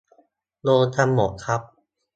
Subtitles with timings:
[0.63, 1.61] โดนกันหมดครับ